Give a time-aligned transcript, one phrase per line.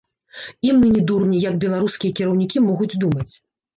[0.67, 3.29] І мы не дурні, як беларускія кіраўнікі могуць думаць.